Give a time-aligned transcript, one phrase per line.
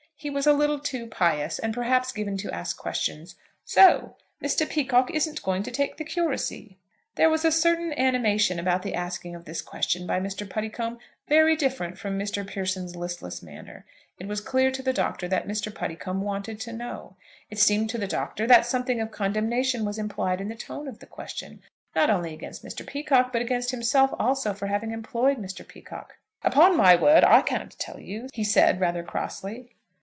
[0.23, 3.33] He was a little too pious, and perhaps given to ask questions.
[3.65, 4.69] "So Mr.
[4.69, 6.77] Peacocke isn't going to take the curacy?"
[7.15, 10.47] There was a certain animation about the asking of this question by Mr.
[10.47, 12.45] Puddicombe very different from Mr.
[12.45, 13.83] Pearson's listless manner.
[14.19, 15.73] It was clear to the Doctor that Mr.
[15.73, 17.15] Puddicombe wanted to know.
[17.49, 20.99] It seemed to the Doctor that something of condemnation was implied in the tone of
[20.99, 21.63] the question,
[21.95, 22.85] not only against Mr.
[22.85, 25.67] Peacocke, but against himself also, for having employed Mr.
[25.67, 26.13] Peacocke.
[26.43, 29.71] "Upon my word I can't tell you," he said, rather crossly.